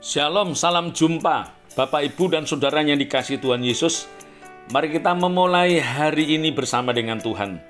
Shalom, 0.00 0.56
salam 0.56 0.96
jumpa 0.96 1.52
Bapak 1.76 2.00
Ibu 2.00 2.32
dan 2.32 2.48
saudara 2.48 2.80
yang 2.80 2.96
dikasih 2.96 3.36
Tuhan 3.36 3.60
Yesus. 3.60 4.08
Mari 4.72 4.96
kita 4.96 5.12
memulai 5.12 5.76
hari 5.76 6.40
ini 6.40 6.48
bersama 6.56 6.96
dengan 6.96 7.20
Tuhan. 7.20 7.60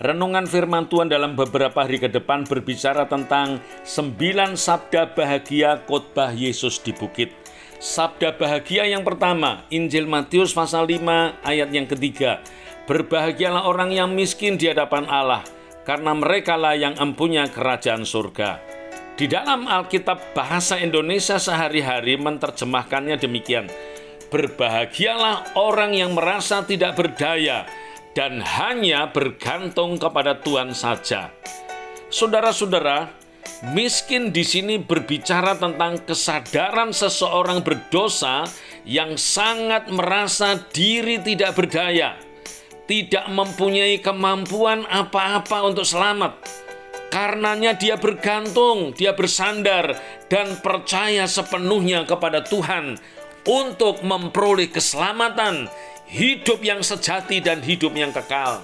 Renungan 0.00 0.48
firman 0.48 0.88
Tuhan 0.88 1.12
dalam 1.12 1.36
beberapa 1.36 1.84
hari 1.84 2.00
ke 2.00 2.08
depan 2.08 2.48
berbicara 2.48 3.04
tentang 3.04 3.60
sembilan 3.84 4.56
sabda 4.56 5.12
bahagia 5.12 5.84
khotbah 5.84 6.32
Yesus 6.32 6.80
di 6.80 6.96
bukit. 6.96 7.36
Sabda 7.76 8.40
bahagia 8.40 8.88
yang 8.88 9.04
pertama, 9.04 9.68
Injil 9.68 10.08
Matius 10.08 10.56
pasal 10.56 10.88
5 10.88 11.44
ayat 11.44 11.68
yang 11.76 11.84
ketiga. 11.84 12.40
Berbahagialah 12.88 13.68
orang 13.68 13.92
yang 13.92 14.16
miskin 14.16 14.56
di 14.56 14.72
hadapan 14.72 15.04
Allah 15.12 15.44
karena 15.84 16.16
merekalah 16.16 16.72
yang 16.72 16.96
empunya 16.96 17.44
kerajaan 17.52 18.08
surga. 18.08 18.75
Di 19.16 19.24
dalam 19.24 19.64
Alkitab 19.64 20.36
bahasa 20.36 20.76
Indonesia 20.76 21.40
sehari-hari 21.40 22.20
menerjemahkannya 22.20 23.16
demikian. 23.16 23.64
Berbahagialah 24.28 25.56
orang 25.56 25.96
yang 25.96 26.12
merasa 26.12 26.60
tidak 26.68 27.00
berdaya 27.00 27.64
dan 28.12 28.44
hanya 28.44 29.08
bergantung 29.08 29.96
kepada 29.96 30.36
Tuhan 30.36 30.76
saja. 30.76 31.32
Saudara-saudara, 32.12 33.08
miskin 33.72 34.36
di 34.36 34.44
sini 34.44 34.76
berbicara 34.76 35.56
tentang 35.56 35.96
kesadaran 36.04 36.92
seseorang 36.92 37.64
berdosa 37.64 38.44
yang 38.84 39.16
sangat 39.16 39.88
merasa 39.88 40.60
diri 40.76 41.24
tidak 41.24 41.56
berdaya, 41.56 42.20
tidak 42.84 43.24
mempunyai 43.32 43.96
kemampuan 43.96 44.84
apa-apa 44.84 45.72
untuk 45.72 45.88
selamat 45.88 46.65
Karenanya 47.16 47.72
dia 47.72 47.96
bergantung, 47.96 48.92
dia 48.92 49.16
bersandar 49.16 49.96
dan 50.28 50.60
percaya 50.60 51.24
sepenuhnya 51.24 52.04
kepada 52.04 52.44
Tuhan 52.44 53.00
untuk 53.48 54.04
memperoleh 54.04 54.68
keselamatan, 54.68 55.64
hidup 56.12 56.60
yang 56.60 56.84
sejati 56.84 57.40
dan 57.40 57.64
hidup 57.64 57.96
yang 57.96 58.12
kekal. 58.12 58.60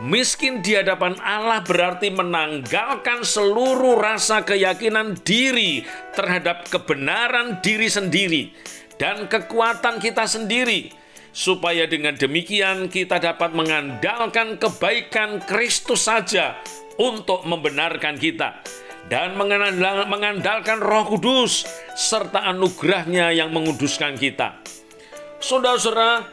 Miskin 0.00 0.64
di 0.64 0.80
hadapan 0.80 1.20
Allah 1.20 1.60
berarti 1.60 2.08
menanggalkan 2.08 3.20
seluruh 3.20 4.00
rasa 4.00 4.40
keyakinan 4.40 5.20
diri 5.20 5.84
terhadap 6.16 6.64
kebenaran 6.72 7.60
diri 7.60 7.92
sendiri 7.92 8.48
dan 8.96 9.28
kekuatan 9.28 10.00
kita 10.00 10.24
sendiri, 10.24 10.88
supaya 11.36 11.84
dengan 11.84 12.16
demikian 12.16 12.88
kita 12.88 13.20
dapat 13.20 13.52
mengandalkan 13.52 14.56
kebaikan 14.56 15.44
Kristus 15.44 16.08
saja 16.08 16.56
untuk 16.96 17.44
membenarkan 17.44 18.16
kita 18.16 18.60
dan 19.06 19.38
mengandalkan 20.10 20.82
roh 20.82 21.06
kudus 21.06 21.62
serta 21.94 22.42
anugerahnya 22.50 23.30
yang 23.30 23.54
menguduskan 23.54 24.18
kita. 24.18 24.58
Saudara-saudara, 25.38 26.26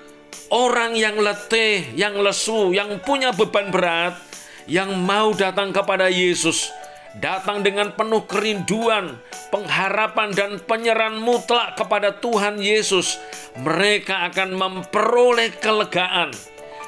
orang 0.50 0.98
yang 0.98 1.22
letih, 1.22 1.94
yang 1.94 2.18
lesu, 2.18 2.74
yang 2.74 2.98
punya 3.04 3.30
beban 3.30 3.70
berat, 3.70 4.18
yang 4.66 4.96
mau 4.98 5.36
datang 5.38 5.70
kepada 5.70 6.10
Yesus, 6.10 6.72
datang 7.20 7.62
dengan 7.62 7.94
penuh 7.94 8.26
kerinduan, 8.26 9.22
pengharapan 9.54 10.34
dan 10.34 10.52
penyerahan 10.64 11.20
mutlak 11.20 11.78
kepada 11.78 12.16
Tuhan 12.18 12.58
Yesus, 12.58 13.22
mereka 13.62 14.26
akan 14.34 14.56
memperoleh 14.58 15.54
kelegaan 15.62 16.34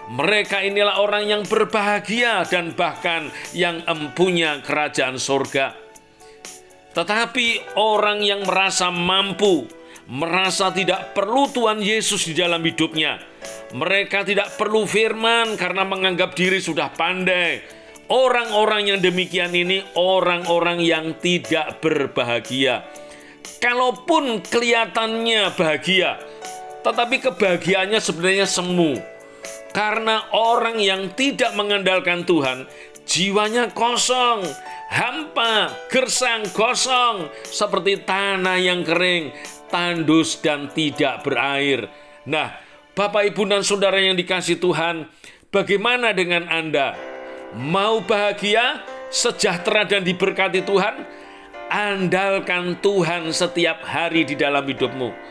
mereka 0.05 0.61
inilah 0.61 1.01
orang 1.01 1.25
yang 1.25 1.41
berbahagia 1.49 2.45
dan 2.45 2.77
bahkan 2.77 3.33
yang 3.57 3.81
empunya 3.89 4.61
kerajaan 4.61 5.17
sorga. 5.17 5.73
Tetapi 6.93 7.75
orang 7.75 8.21
yang 8.21 8.45
merasa 8.45 8.93
mampu, 8.93 9.65
merasa 10.05 10.69
tidak 10.69 11.17
perlu 11.17 11.49
Tuhan 11.49 11.81
Yesus 11.81 12.29
di 12.29 12.37
dalam 12.37 12.61
hidupnya. 12.61 13.17
Mereka 13.73 14.23
tidak 14.29 14.53
perlu 14.55 14.85
firman 14.85 15.57
karena 15.57 15.81
menganggap 15.81 16.37
diri 16.37 16.61
sudah 16.61 16.93
pandai. 16.93 17.65
Orang-orang 18.05 18.93
yang 18.93 18.99
demikian 19.01 19.49
ini 19.57 19.81
orang-orang 19.97 20.77
yang 20.85 21.17
tidak 21.17 21.81
berbahagia. 21.81 22.85
Kalaupun 23.57 24.45
kelihatannya 24.45 25.49
bahagia, 25.57 26.21
tetapi 26.85 27.17
kebahagiaannya 27.25 27.97
sebenarnya 27.97 28.45
semu 28.45 29.14
karena 29.75 30.31
orang 30.31 30.79
yang 30.79 31.11
tidak 31.19 31.51
mengandalkan 31.51 32.23
Tuhan, 32.23 32.63
jiwanya 33.03 33.75
kosong, 33.75 34.47
hampa, 34.87 35.75
gersang, 35.91 36.47
kosong, 36.55 37.27
seperti 37.43 37.99
tanah 38.07 38.55
yang 38.55 38.87
kering, 38.87 39.35
tandus 39.67 40.39
dan 40.39 40.71
tidak 40.71 41.27
berair. 41.27 41.91
Nah, 42.23 42.55
Bapak, 42.95 43.35
Ibu, 43.35 43.51
dan 43.51 43.67
Saudara 43.67 43.99
yang 43.99 44.15
dikasih 44.15 44.63
Tuhan, 44.63 45.11
bagaimana 45.51 46.15
dengan 46.15 46.47
Anda? 46.47 46.95
Mau 47.51 47.99
bahagia, 47.99 48.79
sejahtera, 49.11 49.83
dan 49.83 50.07
diberkati 50.07 50.63
Tuhan? 50.63 51.03
Andalkan 51.67 52.79
Tuhan 52.79 53.27
setiap 53.35 53.83
hari 53.83 54.23
di 54.23 54.39
dalam 54.39 54.63
hidupmu 54.63 55.24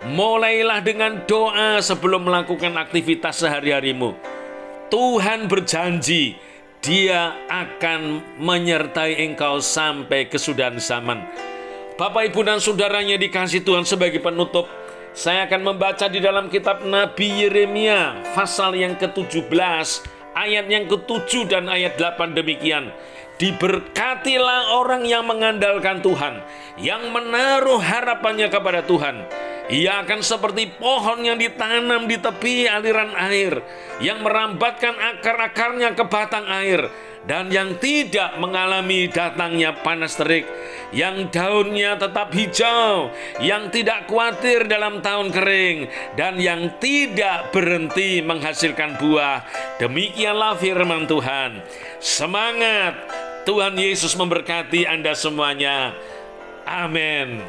Mulailah 0.00 0.80
dengan 0.80 1.28
doa 1.28 1.76
sebelum 1.84 2.24
melakukan 2.24 2.72
aktivitas 2.80 3.44
sehari-harimu. 3.44 4.16
Tuhan 4.88 5.44
berjanji, 5.44 6.40
Dia 6.80 7.36
akan 7.52 8.24
menyertai 8.40 9.20
engkau 9.28 9.60
sampai 9.60 10.32
kesudahan 10.32 10.80
zaman. 10.80 11.20
Bapak, 12.00 12.32
Ibu, 12.32 12.40
dan 12.48 12.56
saudaranya 12.56 13.20
dikasih 13.20 13.60
Tuhan 13.60 13.84
sebagai 13.84 14.24
penutup. 14.24 14.64
Saya 15.12 15.44
akan 15.44 15.76
membaca 15.76 16.08
di 16.08 16.16
dalam 16.16 16.48
kitab 16.48 16.80
Nabi 16.80 17.44
Yeremia, 17.44 18.32
pasal 18.32 18.80
yang 18.80 18.96
ke-17, 18.96 19.52
ayat 20.32 20.64
yang 20.64 20.88
ke-7 20.88 21.52
dan 21.52 21.68
ayat 21.68 22.00
8 22.00 22.32
demikian. 22.32 22.88
Diberkatilah 23.36 24.80
orang 24.80 25.04
yang 25.04 25.28
mengandalkan 25.28 26.00
Tuhan, 26.00 26.40
yang 26.80 27.12
menaruh 27.12 27.76
harapannya 27.76 28.48
kepada 28.48 28.80
Tuhan 28.80 29.28
ia 29.70 30.02
akan 30.02 30.20
seperti 30.20 30.66
pohon 30.76 31.22
yang 31.22 31.38
ditanam 31.38 32.10
di 32.10 32.18
tepi 32.18 32.66
aliran 32.66 33.14
air, 33.14 33.62
yang 34.02 34.18
merambatkan 34.20 34.98
akar-akarnya 34.98 35.94
ke 35.94 36.04
batang 36.10 36.42
air, 36.50 36.90
dan 37.22 37.54
yang 37.54 37.78
tidak 37.78 38.34
mengalami 38.42 39.06
datangnya 39.06 39.70
panas 39.78 40.18
terik, 40.18 40.50
yang 40.90 41.30
daunnya 41.30 41.94
tetap 41.94 42.34
hijau, 42.34 43.14
yang 43.38 43.70
tidak 43.70 44.10
khawatir 44.10 44.66
dalam 44.66 44.98
tahun 44.98 45.30
kering, 45.30 45.86
dan 46.18 46.34
yang 46.42 46.80
tidak 46.82 47.54
berhenti 47.54 48.18
menghasilkan 48.26 48.98
buah. 48.98 49.46
Demikianlah 49.78 50.58
firman 50.58 51.06
Tuhan. 51.06 51.62
Semangat! 52.02 52.98
Tuhan 53.48 53.72
Yesus 53.72 54.12
memberkati 54.20 54.84
Anda 54.84 55.16
semuanya. 55.16 55.96
Amin. 56.68 57.40